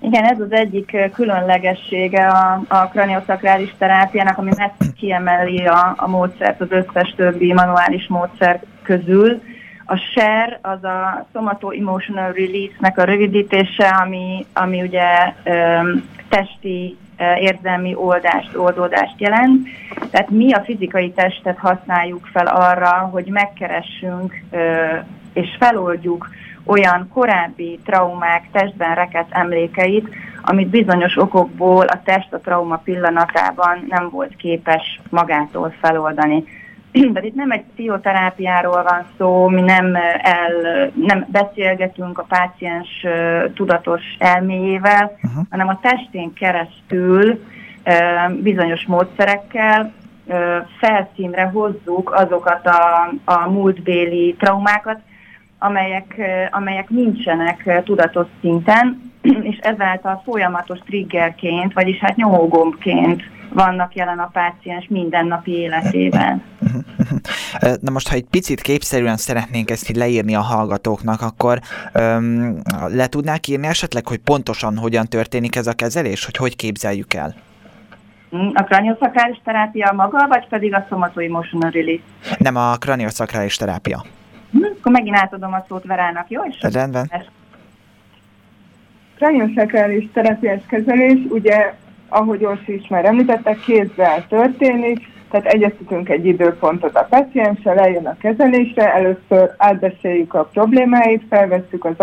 Igen, 0.00 0.24
ez 0.24 0.40
az 0.40 0.52
egyik 0.52 0.96
különlegessége 1.14 2.26
a, 2.26 2.62
a 2.68 2.88
kranioszakrális 2.88 3.74
terápiának, 3.78 4.38
ami 4.38 4.50
messze 4.56 4.92
kiemeli 4.96 5.66
a, 5.66 5.94
a 5.96 6.08
módszert 6.08 6.60
az 6.60 6.70
összes 6.70 7.14
többi 7.16 7.52
manuális 7.52 8.06
módszer 8.08 8.60
közül, 8.82 9.42
a 9.84 9.96
SHARE 9.96 10.58
az 10.62 10.84
a 10.84 11.26
Somato 11.32 11.70
Emotional 11.70 12.32
Release-nek 12.32 12.98
a 12.98 13.04
rövidítése, 13.04 13.88
ami, 13.88 14.46
ami 14.52 14.82
ugye 14.82 15.32
öm, 15.44 16.08
testi 16.28 16.96
érzelmi 17.38 17.94
oldást, 17.94 18.56
oldódást 18.56 19.20
jelent. 19.20 19.68
Tehát 20.10 20.30
mi 20.30 20.52
a 20.52 20.60
fizikai 20.60 21.12
testet 21.12 21.58
használjuk 21.58 22.26
fel 22.32 22.46
arra, 22.46 23.08
hogy 23.12 23.26
megkeressünk 23.26 24.42
és 25.32 25.56
feloldjuk 25.58 26.28
olyan 26.64 27.08
korábbi 27.12 27.78
traumák 27.84 28.48
testben 28.52 28.94
rekett 28.94 29.28
emlékeit, 29.30 30.08
amit 30.42 30.68
bizonyos 30.68 31.16
okokból 31.16 31.86
a 31.86 32.02
test 32.04 32.32
a 32.32 32.40
trauma 32.40 32.76
pillanatában 32.76 33.84
nem 33.88 34.08
volt 34.10 34.36
képes 34.36 35.00
magától 35.10 35.74
feloldani. 35.80 36.44
De 37.12 37.22
itt 37.22 37.34
nem 37.34 37.50
egy 37.50 37.64
pszichoterápiáról 37.74 38.82
van 38.82 39.06
szó, 39.18 39.48
mi 39.48 39.60
nem, 39.60 39.94
el, 40.22 40.90
nem 40.94 41.26
beszélgetünk 41.28 42.18
a 42.18 42.26
páciens 42.28 43.06
tudatos 43.54 44.02
elméjével, 44.18 45.18
uh-huh. 45.22 45.44
hanem 45.50 45.68
a 45.68 45.80
testén 45.82 46.32
keresztül 46.32 47.44
bizonyos 48.42 48.86
módszerekkel 48.86 49.92
felszínre 50.78 51.42
hozzuk 51.42 52.12
azokat 52.14 52.66
a, 52.66 53.12
a 53.24 53.48
múltbéli 53.48 54.34
traumákat, 54.38 55.00
amelyek, 55.58 56.20
amelyek 56.50 56.88
nincsenek 56.88 57.82
tudatos 57.84 58.26
szinten, 58.40 59.12
és 59.50 59.58
ezáltal 59.58 60.22
folyamatos 60.24 60.78
triggerként, 60.78 61.72
vagyis 61.72 61.98
hát 61.98 62.16
nyomógombként 62.16 63.22
vannak 63.54 63.94
jelen 63.94 64.18
a 64.18 64.30
páciens 64.32 64.86
mindennapi 64.88 65.52
életében. 65.52 66.42
Na 67.80 67.90
most, 67.90 68.08
ha 68.08 68.14
egy 68.14 68.26
picit 68.30 68.60
képszerűen 68.60 69.16
szeretnénk 69.16 69.70
ezt 69.70 69.90
így 69.90 69.96
leírni 69.96 70.34
a 70.34 70.40
hallgatóknak, 70.40 71.20
akkor 71.20 71.58
um, 71.94 72.60
le 72.88 73.06
tudnák 73.06 73.48
írni 73.48 73.66
esetleg, 73.66 74.06
hogy 74.06 74.18
pontosan 74.18 74.76
hogyan 74.76 75.06
történik 75.06 75.56
ez 75.56 75.66
a 75.66 75.72
kezelés, 75.72 76.24
hogy 76.24 76.36
hogy 76.36 76.56
képzeljük 76.56 77.14
el? 77.14 77.34
A 78.54 78.62
kranioszakrális 78.62 79.40
terápia 79.44 79.92
maga, 79.96 80.26
vagy 80.28 80.48
pedig 80.48 80.74
a 80.74 80.86
somatoemotional 80.88 81.70
release? 81.70 82.02
Nem, 82.38 82.56
a 82.56 82.76
kranioszakrális 82.76 83.56
terápia. 83.56 84.04
Hm, 84.52 84.64
akkor 84.78 84.92
megint 84.92 85.16
átadom 85.16 85.52
a 85.52 85.64
szót 85.68 85.84
Verának, 85.84 86.30
jó? 86.30 86.42
És 86.44 86.56
Rendben. 86.72 87.10
Kranioszakrális 89.16 90.08
terápiás 90.12 90.60
kezelés, 90.66 91.18
ugye 91.28 91.74
ahogy 92.12 92.44
Orsi 92.44 92.74
is 92.74 92.88
már 92.88 93.04
említette, 93.04 93.54
kézzel 93.54 94.26
történik, 94.28 95.10
tehát 95.30 95.46
egyeztetünk 95.46 96.08
egy 96.08 96.26
időpontot 96.26 96.96
a 96.96 97.06
pacienssel, 97.10 97.78
eljön 97.78 98.06
a 98.06 98.16
kezelésre, 98.20 98.94
először 98.94 99.54
átbeszéljük 99.56 100.34
a 100.34 100.44
problémáit, 100.44 101.22
felvesszük 101.28 101.84
az 101.84 101.94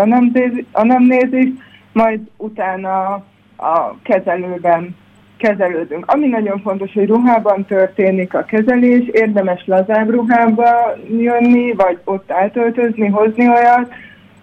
anamnézist, 0.72 1.58
majd 1.92 2.20
utána 2.36 3.12
a 3.56 4.00
kezelőben 4.02 4.96
kezelődünk. 5.36 6.04
Ami 6.06 6.26
nagyon 6.26 6.60
fontos, 6.60 6.92
hogy 6.92 7.06
ruhában 7.06 7.64
történik 7.64 8.34
a 8.34 8.44
kezelés, 8.44 9.08
érdemes 9.08 9.62
lazább 9.66 10.10
ruhába 10.10 10.96
jönni, 11.18 11.72
vagy 11.72 11.98
ott 12.04 12.30
átöltözni, 12.30 13.06
hozni 13.06 13.48
olyat, 13.48 13.92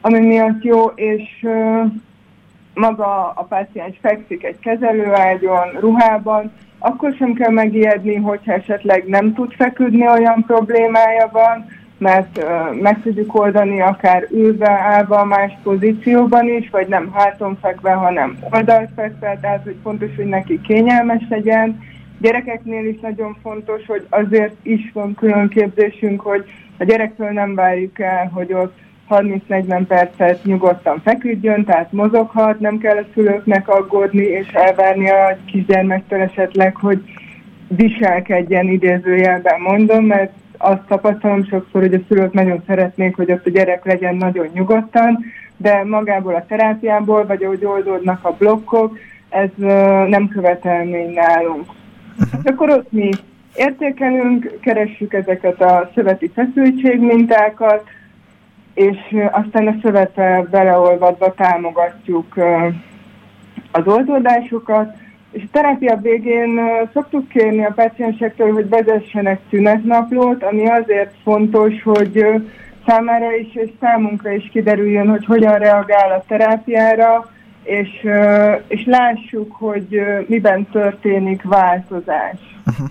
ami 0.02 0.20
miatt 0.20 0.64
jó, 0.64 0.86
és 0.86 1.46
maga 2.78 3.32
a 3.36 3.44
páciens 3.44 3.98
fekszik 4.02 4.44
egy 4.44 4.60
kezelőágyon, 4.60 5.70
ruhában, 5.80 6.52
akkor 6.80 7.14
sem 7.18 7.34
kell 7.34 7.52
megijedni, 7.52 8.16
hogyha 8.16 8.54
esetleg 8.54 9.04
nem 9.08 9.34
tud 9.34 9.54
feküdni, 9.54 10.08
olyan 10.08 10.44
problémája 10.48 11.30
van, 11.32 11.66
mert 11.98 12.38
uh, 12.38 12.82
meg 12.82 13.02
tudjuk 13.02 13.40
oldani 13.40 13.82
akár 13.82 14.28
ülve, 14.32 14.70
állva, 14.70 15.26
más 15.26 15.52
pozícióban 15.64 16.48
is, 16.48 16.70
vagy 16.70 16.88
nem 16.88 17.12
háton 17.14 17.58
fekve, 17.62 17.92
hanem 17.92 18.38
oldalt 18.52 18.90
fekve, 18.96 19.38
tehát 19.42 19.64
hogy 19.64 19.76
fontos, 19.84 20.16
hogy 20.16 20.26
neki 20.26 20.62
kényelmes 20.62 21.24
legyen. 21.30 21.80
Gyerekeknél 22.20 22.86
is 22.86 23.00
nagyon 23.00 23.38
fontos, 23.42 23.86
hogy 23.86 24.06
azért 24.10 24.56
is 24.62 24.92
van 24.94 25.16
külön 25.16 25.48
képzésünk, 25.48 26.22
hogy 26.22 26.46
a 26.78 26.84
gyerektől 26.84 27.30
nem 27.30 27.56
várjuk 27.56 28.00
el, 28.00 28.30
hogy 28.34 28.54
ott 28.54 28.78
30-40 29.10 29.84
percet 29.88 30.44
nyugodtan 30.44 31.02
feküdjön, 31.04 31.66
tehát 31.66 31.92
mozoghat, 31.92 32.60
nem 32.60 32.78
kell 32.78 32.98
a 32.98 33.06
szülőknek 33.14 33.68
aggódni 33.68 34.24
és 34.24 34.48
elvárni 34.48 35.10
a 35.10 35.38
kisgyermektől 35.46 36.20
esetleg, 36.20 36.76
hogy 36.76 37.02
viselkedjen 37.68 38.68
idézőjelben 38.68 39.62
mondom, 39.62 40.06
mert 40.06 40.32
azt 40.58 40.82
tapasztalom 40.88 41.46
sokszor, 41.46 41.82
hogy 41.82 41.94
a 41.94 42.00
szülők 42.08 42.34
nagyon 42.34 42.64
szeretnék, 42.68 43.16
hogy 43.16 43.32
ott 43.32 43.46
a 43.46 43.50
gyerek 43.50 43.86
legyen 43.86 44.16
nagyon 44.16 44.48
nyugodtan, 44.54 45.26
de 45.58 45.84
magából 45.84 46.36
a 46.36 46.46
terápiából, 46.48 47.26
vagy 47.26 47.44
ahogy 47.44 47.66
oldódnak 47.66 48.26
a 48.26 48.36
blokkok, 48.38 48.98
ez 49.30 49.50
nem 50.08 50.28
követelmény 50.28 51.14
nálunk. 51.14 51.66
Uh-huh. 52.20 52.42
akkor 52.44 52.70
ott 52.70 52.92
mi 52.92 53.10
értékelünk, 53.56 54.58
keressük 54.62 55.14
ezeket 55.14 55.62
a 55.62 55.90
szöveti 55.96 56.32
feszültségmintákat, 56.34 57.84
és 58.78 59.16
aztán 59.32 59.68
a 59.68 59.76
szövete 59.82 60.48
beleolvadva 60.52 61.34
támogatjuk 61.34 62.36
az 63.72 63.88
oldódásokat, 63.88 64.96
és 65.32 65.44
a 65.44 65.50
terápia 65.52 65.96
végén 65.96 66.60
szoktuk 66.94 67.28
kérni 67.28 67.66
a 67.66 67.74
paciensektől, 67.76 68.54
hogy 68.54 68.70
vezessenek 68.70 69.40
szünetnaplót, 69.50 70.44
ami 70.44 70.68
azért 70.68 71.14
fontos, 71.24 71.84
hogy 71.84 72.26
számára 72.88 73.36
is 73.36 73.56
és 73.56 73.70
számunkra 73.80 74.32
is 74.32 74.50
kiderüljön, 74.52 75.10
hogy 75.10 75.26
hogyan 75.26 75.58
reagál 75.58 76.12
a 76.12 76.24
terápiára, 76.28 77.32
és, 77.68 77.90
és 78.68 78.86
lássuk, 78.86 79.52
hogy 79.52 80.02
miben 80.28 80.68
történik 80.72 81.42
változás. 81.44 82.40
Uh-huh. 82.66 82.88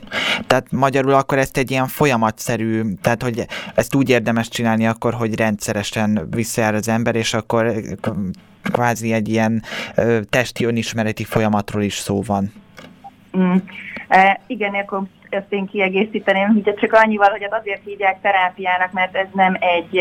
Tehát 0.47 0.73
magyarul 0.73 1.13
akkor 1.13 1.39
ezt 1.39 1.57
egy 1.57 1.71
ilyen 1.71 1.87
folyamatszerű, 1.87 2.83
tehát 3.03 3.23
hogy 3.23 3.47
ezt 3.75 3.95
úgy 3.95 4.11
érdemes 4.11 4.49
csinálni 4.49 4.87
akkor, 4.87 5.15
hogy 5.15 5.37
rendszeresen 5.37 6.29
visszajár 6.31 6.75
az 6.75 6.89
ember, 6.89 7.15
és 7.15 7.35
akkor 7.35 7.73
kvázi 8.63 9.13
egy 9.13 9.29
ilyen 9.29 9.63
testi 10.31 10.65
önismereti 10.65 11.25
folyamatról 11.25 11.83
is 11.83 11.95
szó 11.95 12.23
van. 12.27 12.53
Mm. 13.39 13.57
E, 14.09 14.41
igen, 14.47 14.75
akkor 14.75 15.03
ezt 15.31 15.53
én 15.53 15.67
kiegészíteném, 15.67 16.49
hogy 16.49 16.75
csak 16.75 16.93
annyival, 16.93 17.31
hogy 17.31 17.47
azért 17.51 17.85
hívják 17.85 18.21
terápiának, 18.21 18.93
mert 18.93 19.17
ez 19.17 19.27
nem 19.33 19.57
egy, 19.61 20.01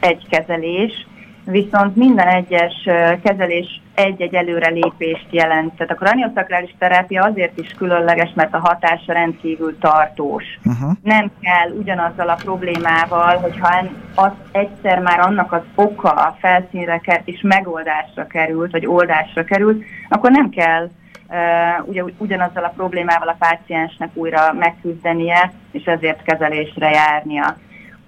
egy 0.00 0.26
kezelés, 0.30 1.06
viszont 1.44 1.96
minden 1.96 2.28
egyes 2.28 2.74
kezelés 3.22 3.80
egy-egy 3.94 4.34
előrelépést 4.34 5.26
jelent. 5.30 5.74
Tehát 5.76 5.92
a 5.92 6.04
kranioszakrális 6.04 6.74
terápia 6.78 7.24
azért 7.24 7.58
is 7.58 7.68
különleges, 7.78 8.32
mert 8.34 8.54
a 8.54 8.58
hatása 8.58 9.12
rendkívül 9.12 9.78
tartós. 9.78 10.44
Uh-huh. 10.64 10.92
Nem 11.02 11.30
kell 11.40 11.70
ugyanazzal 11.70 12.28
a 12.28 12.38
problémával, 12.44 13.36
hogyha 13.36 13.84
az 14.14 14.32
egyszer 14.52 14.98
már 14.98 15.20
annak 15.20 15.52
az 15.52 15.62
oka 15.74 16.10
a 16.10 16.36
felszínre 16.40 16.98
került 16.98 17.28
és 17.28 17.40
megoldásra 17.42 18.26
került, 18.26 18.70
vagy 18.70 18.86
oldásra 18.86 19.44
került, 19.44 19.84
akkor 20.08 20.30
nem 20.30 20.48
kell 20.48 20.84
uh, 21.28 21.88
ugye, 21.88 22.04
ugyanazzal 22.18 22.64
a 22.64 22.72
problémával 22.76 23.28
a 23.28 23.36
páciensnek 23.38 24.10
újra 24.14 24.52
megküzdenie, 24.52 25.52
és 25.72 25.84
ezért 25.84 26.22
kezelésre 26.22 26.90
járnia 26.90 27.56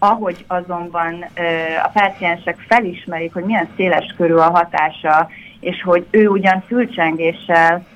ahogy 0.04 0.44
azonban 0.46 1.24
a 1.84 1.88
páciensek 1.92 2.56
felismerik, 2.68 3.32
hogy 3.32 3.44
milyen 3.44 3.68
széles 3.76 4.14
körül 4.16 4.38
a 4.38 4.50
hatása, 4.50 5.28
és 5.60 5.82
hogy 5.82 6.06
ő 6.10 6.28
ugyan 6.28 6.62
fülcsengéssel 6.66 7.86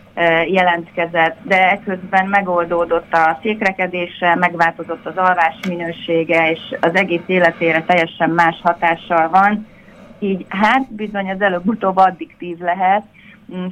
jelentkezett, 0.47 1.37
de 1.43 1.71
ekközben 1.71 2.27
megoldódott 2.27 3.13
a 3.13 3.39
székrekedése, 3.43 4.35
megváltozott 4.35 5.07
az 5.07 5.17
alvás 5.17 5.55
minősége, 5.69 6.51
és 6.51 6.61
az 6.81 6.95
egész 6.95 7.23
életére 7.27 7.83
teljesen 7.83 8.31
más 8.31 8.61
hatással 8.63 9.29
van. 9.29 9.67
Így 10.19 10.47
hát 10.49 10.95
bizony 10.95 11.31
az 11.31 11.41
előbb-utóbb 11.41 11.97
addiktív 11.97 12.59
lehet, 12.59 13.03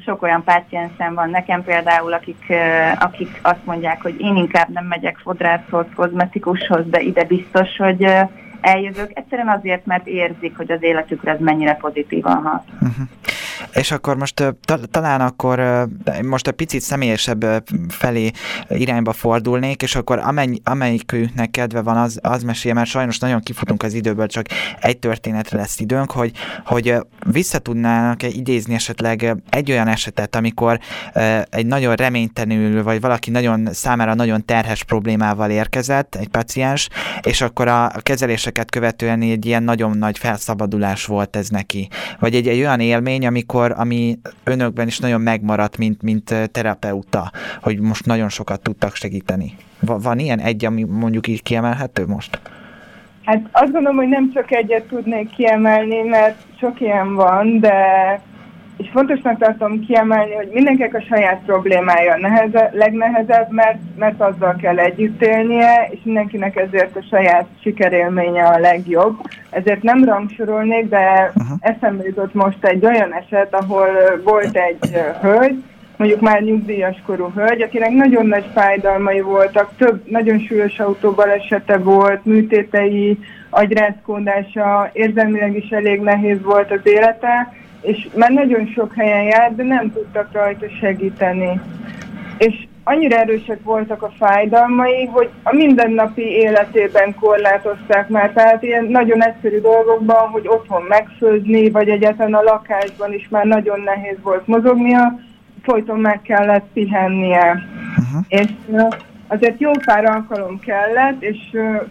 sok 0.05 0.23
olyan 0.23 0.45
páciensem 0.45 1.15
van 1.15 1.31
nekem 1.31 1.65
például, 1.65 2.13
akik, 2.13 2.53
akik 2.99 3.41
azt 3.43 3.65
mondják, 3.65 4.03
hogy 4.03 4.21
én 4.21 4.37
inkább 4.37 4.69
nem 4.69 4.85
megyek 4.85 5.19
fodrászhoz, 5.19 5.87
kozmetikushoz, 5.95 6.85
de 6.87 7.01
ide 7.01 7.25
biztos, 7.25 7.77
hogy 7.77 8.07
eljövök. 8.61 9.11
Egyszerűen 9.15 9.49
azért, 9.49 9.87
mert 9.87 10.07
érzik, 10.07 10.57
hogy 10.57 10.71
az 10.71 10.83
életükre 10.83 11.31
ez 11.31 11.41
mennyire 11.41 11.75
pozitívan 11.75 12.43
hat. 12.43 12.63
Uh-huh. 12.75 13.07
És 13.73 13.91
akkor 13.91 14.17
most 14.17 14.57
talán 14.91 15.21
akkor 15.21 15.89
most 16.23 16.49
egy 16.49 16.55
picit 16.55 16.81
személyesebb 16.81 17.65
felé 17.89 18.31
irányba 18.69 19.13
fordulnék, 19.13 19.83
és 19.83 19.95
akkor 19.95 20.19
amennyi, 20.19 20.61
amelyikőnknek 20.65 21.51
kedve 21.51 21.83
van, 21.83 21.97
az, 21.97 22.19
az 22.23 22.43
mesél, 22.43 22.75
mert 22.75 22.89
sajnos 22.89 23.19
nagyon 23.19 23.41
kifutunk 23.41 23.83
az 23.83 23.95
időből, 23.95 24.27
csak 24.27 24.47
egy 24.81 24.99
történetre 24.99 25.59
lesz 25.59 25.81
időnk, 25.81 26.11
hogy, 26.11 26.33
hogy 26.65 26.95
visszatudnának 27.27 28.23
-e 28.23 28.29
idézni 28.29 28.75
esetleg 28.75 29.37
egy 29.51 29.71
olyan 29.71 29.89
esetet, 29.89 30.37
amikor 30.37 30.79
egy 31.51 31.67
nagyon 31.67 31.95
reménytelenül, 31.95 32.83
vagy 32.83 33.01
valaki 33.01 33.31
nagyon 33.31 33.69
számára 33.73 34.15
nagyon 34.15 34.45
terhes 34.45 34.85
problémával 34.85 35.51
érkezett, 35.51 36.15
egy 36.15 36.29
paciens, 36.29 36.89
és 37.23 37.41
akkor 37.41 37.69
a 37.69 37.93
kezeléseket 38.03 38.71
követően 38.71 39.23
egy 39.23 39.47
ilyen 39.47 39.63
nagyon 39.63 39.99
nagy 39.99 40.19
felszabadulás 40.19 41.05
volt 41.05 41.37
ez 41.37 41.49
neki. 41.49 41.89
Vagy 42.19 42.35
egy, 42.35 42.49
egy 42.49 42.59
olyan 42.59 42.81
élmény, 42.81 43.27
amikor 43.27 43.46
amikor, 43.49 43.75
ami 43.77 44.19
önökben 44.45 44.87
is 44.87 44.99
nagyon 44.99 45.21
megmaradt, 45.21 45.79
mint, 45.79 46.03
mint 46.03 46.35
terapeuta, 46.53 47.31
hogy 47.63 47.81
most 47.81 48.07
nagyon 48.07 48.29
sokat 48.29 48.61
tudtak 48.61 48.95
segíteni. 48.95 49.57
Van 49.81 50.19
ilyen 50.19 50.39
egy, 50.39 50.65
ami 50.65 50.83
mondjuk 50.83 51.27
így 51.27 51.43
kiemelhető 51.43 52.07
most? 52.07 52.41
Hát 53.25 53.49
azt 53.53 53.73
gondolom, 53.73 53.97
hogy 53.97 54.09
nem 54.09 54.33
csak 54.35 54.53
egyet 54.53 54.85
tudnék 54.85 55.31
kiemelni, 55.31 56.03
mert 56.03 56.37
sok 56.61 56.81
ilyen 56.81 57.15
van, 57.15 57.61
de 57.61 57.75
és 58.77 58.89
fontosnak 58.93 59.39
tartom 59.39 59.81
kiemelni, 59.81 60.35
hogy 60.35 60.49
mindenkinek 60.53 60.95
a 60.95 61.05
saját 61.09 61.43
problémája 61.47 62.17
neheze, 62.17 62.71
legnehezebb, 62.73 63.51
mert, 63.51 63.79
mert 63.99 64.21
azzal 64.21 64.57
kell 64.57 64.79
együtt 64.79 65.23
élnie, 65.23 65.89
és 65.91 65.99
mindenkinek 66.03 66.57
ezért 66.57 66.97
a 66.97 67.05
saját 67.11 67.47
sikerélménye 67.63 68.45
a 68.45 68.59
legjobb. 68.59 69.17
Ezért 69.51 69.83
nem 69.83 70.05
rangsorolnék, 70.05 70.89
de 70.89 71.33
uh-huh. 71.35 71.59
eszembe 71.61 72.05
jutott 72.05 72.35
most 72.35 72.65
egy 72.65 72.85
olyan 72.85 73.15
eset, 73.15 73.55
ahol 73.55 73.89
volt 74.25 74.57
egy 74.57 74.97
hölgy, 75.21 75.63
mondjuk 75.97 76.21
már 76.21 76.43
nyugdíjas 76.43 77.03
korú 77.07 77.31
hölgy, 77.35 77.63
akinek 77.63 77.91
nagyon 77.91 78.27
nagy 78.27 78.45
fájdalmai 78.55 79.21
voltak, 79.21 79.71
több 79.77 80.03
nagyon 80.11 80.39
súlyos 80.39 80.79
autóbalesete 80.79 81.79
volt, 81.79 82.25
műtétei, 82.25 83.19
agyrázkódása, 83.51 84.91
érzelmileg 84.93 85.57
is 85.57 85.71
elég 85.71 86.01
nehéz 86.01 86.43
volt 86.43 86.71
az 86.71 86.81
élete, 86.83 87.53
és 87.87 88.09
már 88.15 88.31
nagyon 88.31 88.67
sok 88.67 88.95
helyen 88.95 89.23
járt, 89.23 89.55
de 89.55 89.63
nem 89.63 89.93
tudtak 89.93 90.33
rajta 90.33 90.67
segíteni. 90.81 91.61
És 92.39 92.67
annyira 92.85 93.17
erősek 93.17 93.63
voltak 93.63 94.03
a 94.03 94.13
fájdalmai, 94.19 95.05
hogy 95.05 95.31
a 95.43 95.55
mindennapi 95.55 96.23
életében 96.23 97.15
korlátozták 97.15 98.09
már. 98.09 98.33
Tehát 98.33 98.63
ilyen 98.63 98.85
nagyon 98.85 99.23
egyszerű 99.25 99.61
dolgokban, 99.61 100.29
hogy 100.29 100.49
otthon 100.49 100.83
megfőzni, 100.83 101.71
vagy 101.71 101.89
egyáltalán 101.89 102.35
a 102.35 102.43
lakásban 102.43 103.13
is 103.13 103.29
már 103.29 103.45
nagyon 103.45 103.81
nehéz 103.81 104.17
volt 104.23 104.47
mozognia, 104.47 105.21
folyton 105.63 106.01
meg 106.01 106.23
kellett 106.23 106.67
pihennie. 106.73 107.63
Uh-huh. 107.99 108.25
És 108.29 108.51
azért 109.27 109.61
jó 109.61 109.71
pár 109.85 110.05
alkalom 110.05 110.61
kellett, 110.61 111.23
és 111.23 111.39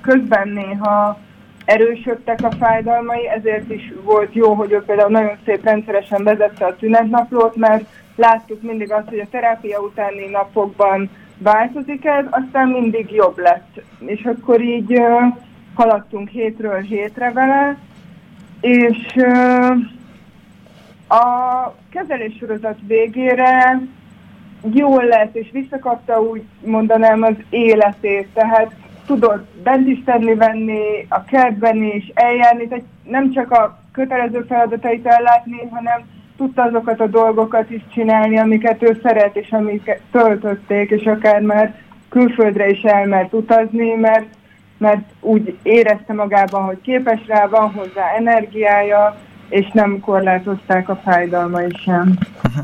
közben 0.01 0.47
néha 0.47 1.19
erősödtek 1.65 2.43
a 2.43 2.51
fájdalmai, 2.51 3.27
ezért 3.27 3.71
is 3.71 3.93
volt 4.03 4.33
jó, 4.33 4.53
hogy 4.53 4.71
ő 4.71 4.83
például 4.83 5.09
nagyon 5.09 5.37
szép 5.45 5.63
rendszeresen 5.63 6.23
vezette 6.23 6.65
a 6.65 6.75
tünetnaplót, 6.75 7.55
mert 7.55 7.85
láttuk 8.15 8.61
mindig 8.61 8.91
azt, 8.91 9.09
hogy 9.09 9.19
a 9.19 9.27
terápia 9.31 9.79
utáni 9.79 10.25
napokban 10.25 11.09
változik 11.37 12.05
ez, 12.05 12.25
aztán 12.29 12.67
mindig 12.67 13.11
jobb 13.11 13.37
lett. 13.37 13.81
És 13.99 14.23
akkor 14.23 14.61
így 14.61 14.99
uh, 14.99 15.35
haladtunk 15.73 16.29
hétről 16.29 16.79
hétre 16.79 17.31
vele, 17.31 17.77
és 18.61 18.97
uh, 19.15 19.75
a 21.07 21.75
kezeléssorozat 21.89 22.77
végére 22.87 23.81
jól 24.73 25.03
lett, 25.03 25.35
és 25.35 25.49
visszakapta 25.51 26.21
úgy 26.21 26.43
mondanám 26.59 27.21
az 27.21 27.35
életét, 27.49 28.27
tehát 28.33 28.71
tudod 29.05 29.45
bent 29.63 29.87
is 29.87 30.03
tenni, 30.05 30.35
venni, 30.35 31.05
a 31.09 31.23
kertben 31.23 31.83
is, 31.83 32.11
eljárni, 32.13 32.67
tehát 32.67 32.83
nem 33.03 33.31
csak 33.31 33.51
a 33.51 33.79
kötelező 33.91 34.45
feladatait 34.47 35.05
ellátni, 35.05 35.67
hanem 35.71 36.01
tudta 36.37 36.61
azokat 36.61 36.99
a 36.99 37.07
dolgokat 37.07 37.69
is 37.69 37.81
csinálni, 37.93 38.37
amiket 38.37 38.83
ő 38.83 38.99
szeret, 39.03 39.35
és 39.35 39.51
amiket 39.51 40.01
töltötték, 40.11 40.89
és 40.89 41.05
akár 41.05 41.41
már 41.41 41.75
külföldre 42.09 42.69
is 42.69 42.81
elmert 42.81 43.33
utazni, 43.33 43.93
mert, 43.93 44.27
mert 44.77 45.09
úgy 45.19 45.57
érezte 45.63 46.13
magában, 46.13 46.63
hogy 46.63 46.81
képes 46.81 47.19
rá, 47.27 47.47
van 47.47 47.71
hozzá 47.71 48.15
energiája, 48.17 49.17
és 49.49 49.69
nem 49.73 49.99
korlátozták 49.99 50.89
a 50.89 50.95
fájdalmai 50.95 51.69
sem. 51.83 52.17
Uh-huh. 52.43 52.63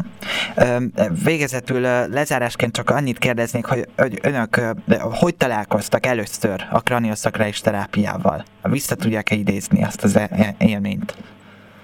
Végezetül 1.24 1.80
lezárásként 2.12 2.76
csak 2.76 2.90
annyit 2.90 3.18
kérdeznék, 3.18 3.66
hogy, 3.66 3.86
hogy 3.98 4.20
önök 4.22 4.62
hogy 5.20 5.36
találkoztak 5.36 6.06
először 6.06 6.68
a 6.72 6.82
kranioszakrális 6.82 7.60
terápiával? 7.60 8.44
Vissza 8.64 8.96
tudják-e 8.96 9.36
idézni 9.36 9.84
azt 9.84 10.04
az 10.04 10.20
élményt? 10.58 11.16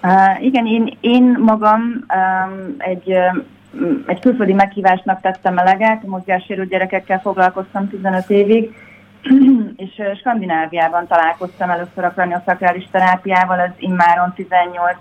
Uh, 0.04 0.44
igen, 0.44 0.66
én, 0.66 0.98
én 1.02 1.38
magam 1.40 1.82
um, 1.82 2.76
egy, 2.78 3.14
um, 3.14 4.04
egy 4.06 4.20
külföldi 4.20 4.54
meghívásnak 4.54 5.22
tettem 5.22 5.58
eleget, 5.58 6.04
mozgássérült 6.04 6.70
gyerekekkel 6.70 7.20
foglalkoztam 7.20 7.90
15 7.90 8.30
évig, 8.30 8.76
és 9.86 10.02
Skandináviában 10.20 11.08
találkoztam 11.08 11.70
először 11.70 12.04
a 12.04 12.12
kraniosakrális 12.12 12.88
terápiával, 12.92 13.60
ez 13.60 13.72
immáron 13.78 14.34
18 14.36 14.98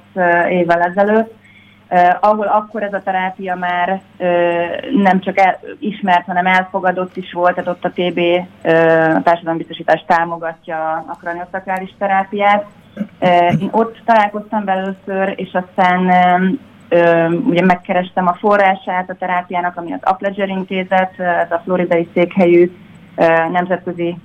évvel 0.48 0.83
ezelőtt, 0.83 1.35
Uh, 1.90 2.16
ahol 2.20 2.46
akkor 2.46 2.83
ez 2.83 2.92
a 2.92 3.03
terápia 3.05 3.55
már 3.55 4.01
uh, 4.18 4.92
nem 5.03 5.20
csak 5.20 5.38
el, 5.38 5.59
ismert, 5.79 6.27
hanem 6.27 6.46
elfogadott 6.46 7.16
is 7.16 7.33
volt, 7.33 7.55
tehát 7.55 7.70
ott 7.70 7.85
a 7.85 7.90
TB 7.90 8.18
uh, 8.18 9.14
a 9.16 9.22
társadalombiztosítás 9.22 10.05
támogatja 10.07 11.05
a 11.07 11.16
kraniosakrális 11.20 11.94
terápiát. 11.99 12.66
Uh, 13.20 13.62
én 13.62 13.68
ott 13.70 14.03
találkoztam 14.05 14.68
először, 14.68 15.33
és 15.37 15.51
aztán 15.53 16.01
uh, 16.07 17.46
ugye 17.46 17.64
megkerestem 17.64 18.27
a 18.27 18.35
forrását 18.35 19.11
a 19.11 19.14
terápiának, 19.14 19.77
ami 19.77 19.92
az 19.92 20.03
Apledger 20.03 20.49
intézet, 20.49 21.20
ez 21.20 21.51
a 21.51 21.62
floridai 21.64 22.09
székhelyű 22.14 22.70
nemzetközi 23.53 24.16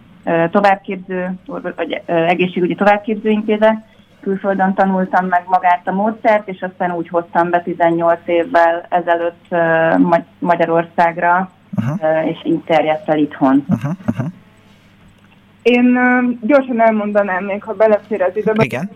továbbképző, 0.52 1.34
vagy 1.78 2.02
egészségügyi 2.06 2.76
továbbképző 2.76 3.30
intézet, 3.30 3.84
külföldön 4.22 4.74
tanultam 4.74 5.26
meg 5.26 5.44
magát 5.46 5.88
a 5.88 5.92
módszert, 5.92 6.48
és 6.48 6.62
aztán 6.62 6.92
úgy 6.92 7.08
hoztam 7.08 7.50
be 7.50 7.62
18 7.62 8.20
évvel 8.26 8.86
ezelőtt 8.90 9.56
Magyarországra, 10.40 11.52
uh-huh. 11.76 12.28
és 12.28 12.38
így 12.44 12.64
terjedt 12.64 13.10
el 13.10 13.18
itthon. 13.18 13.66
Uh-huh. 13.70 13.92
Uh-huh. 14.08 14.28
Én 15.62 16.00
gyorsan 16.42 16.82
elmondanám 16.82 17.44
még, 17.44 17.64
ha 17.64 17.74
belefér 17.74 18.22
az 18.22 18.38
időbe. 18.38 18.64
Igen. 18.64 18.90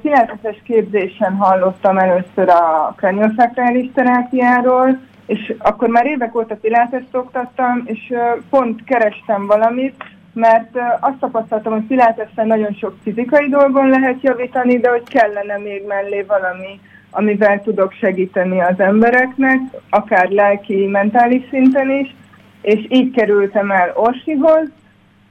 A 0.43 0.55
képzésen 0.63 1.35
hallottam 1.35 1.97
először 1.97 2.49
a 2.49 2.93
kranioszakrális 2.97 3.89
terápiáról, 3.93 4.99
és 5.25 5.53
akkor 5.57 5.87
már 5.87 6.05
évek 6.05 6.35
óta 6.35 6.55
pilátest 6.55 7.15
oktattam, 7.15 7.83
és 7.85 8.13
pont 8.49 8.83
kerestem 8.83 9.45
valamit, 9.45 10.03
mert 10.35 10.77
azt 10.99 11.17
tapasztaltam, 11.19 11.73
hogy 11.73 11.85
pilatessel 11.87 12.45
nagyon 12.45 12.73
sok 12.73 12.95
fizikai 13.03 13.49
dolgon 13.49 13.89
lehet 13.89 14.21
javítani, 14.21 14.77
de 14.77 14.89
hogy 14.89 15.03
kellene 15.03 15.57
még 15.57 15.85
mellé 15.87 16.21
valami, 16.21 16.79
amivel 17.11 17.61
tudok 17.61 17.93
segíteni 17.93 18.61
az 18.61 18.79
embereknek, 18.79 19.59
akár 19.89 20.29
lelki, 20.29 20.85
mentális 20.85 21.43
szinten 21.49 21.89
is, 21.89 22.15
és 22.61 22.85
így 22.89 23.11
kerültem 23.11 23.71
el 23.71 23.91
Orsihoz. 23.95 24.67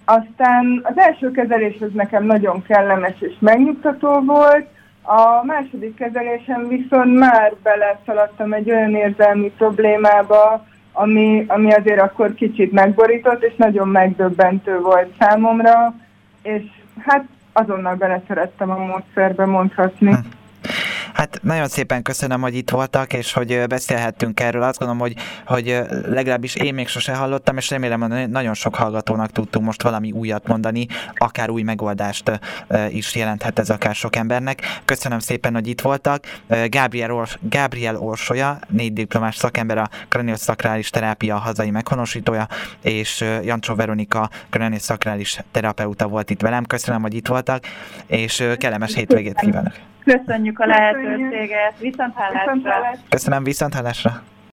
Aztán 0.05 0.81
az 0.83 0.99
első 0.99 1.31
kezelés 1.31 1.77
az 1.81 1.91
nekem 1.93 2.25
nagyon 2.25 2.63
kellemes 2.63 3.21
és 3.21 3.35
megnyugtató 3.39 4.21
volt, 4.21 4.67
a 5.07 5.45
második 5.45 5.95
kezelésem 5.95 6.69
viszont 6.69 7.19
már 7.19 7.53
beleszaladtam 7.63 8.53
egy 8.53 8.71
olyan 8.71 8.95
érzelmi 8.95 9.53
problémába, 9.57 10.67
ami, 10.97 11.45
ami 11.49 11.73
azért 11.73 12.01
akkor 12.01 12.35
kicsit 12.35 12.73
megborított, 12.73 13.43
és 13.43 13.55
nagyon 13.57 13.89
megdöbbentő 13.89 14.81
volt 14.81 15.13
számomra, 15.19 15.95
és 16.43 16.63
hát 17.07 17.25
azonnal 17.53 17.95
beleszerettem 17.95 18.71
a 18.71 18.77
módszerbe 18.77 19.45
mondhatni. 19.45 20.11
Hm. 20.11 20.19
Hát 21.15 21.41
nagyon 21.43 21.69
szépen 21.69 22.03
köszönöm, 22.03 22.41
hogy 22.41 22.55
itt 22.55 22.71
voltak, 22.71 23.13
és 23.13 23.33
hogy 23.33 23.67
beszélhettünk 23.69 24.41
erről. 24.41 24.63
Azt 24.63 24.79
gondolom, 24.79 25.03
hogy, 25.03 25.17
hogy 25.47 25.81
legalábbis 26.09 26.55
én 26.55 26.75
még 26.75 26.89
sose 26.89 27.15
hallottam, 27.15 27.57
és 27.57 27.71
remélem, 27.71 28.01
hogy 28.01 28.31
nagyon 28.31 28.55
sok 28.55 28.75
hallgatónak 28.75 29.31
tudtunk 29.31 29.65
most 29.65 29.83
valami 29.83 30.13
újat 30.13 30.47
mondani, 30.47 30.87
akár 31.17 31.51
új 31.51 31.63
megoldást 31.63 32.41
is 32.89 33.15
jelenthet 33.15 33.59
ez 33.59 33.71
akár 33.71 33.95
sok 33.95 34.17
embernek. 34.17 34.63
Köszönöm 34.85 35.19
szépen, 35.19 35.55
hogy 35.55 35.67
itt 35.67 35.81
voltak. 35.81 36.25
Gabriel, 36.69 37.11
Ors- 37.11 37.39
Gabriel 37.41 37.97
Orsolya, 37.97 38.59
négy 38.69 38.93
diplomás 38.93 39.37
szakember, 39.37 39.79
a 39.79 39.89
kranioszakrális 40.09 40.91
terápia 40.91 41.37
hazai 41.37 41.71
meghonosítója, 41.71 42.49
és 42.83 43.25
Jancsó 43.43 43.75
Veronika 43.75 44.31
kranioszakrális 44.51 45.39
terapeuta 45.51 46.09
volt 46.09 46.31
itt 46.31 46.41
velem. 46.41 46.65
Köszönöm, 46.65 47.03
hogy 47.03 47.15
itt 47.15 47.27
voltak, 47.27 47.65
és 48.07 48.45
kellemes 48.59 48.95
hétvégét 48.95 49.41
kívánok! 49.41 49.94
Köszönjük 50.05 50.59
a 50.59 50.67
lehetőséget. 50.67 51.79
Viszont 51.79 52.15
hallásra. 52.15 52.99
Köszönöm, 53.09 53.45
viszont 53.45 53.75
hallásra. 53.75 54.23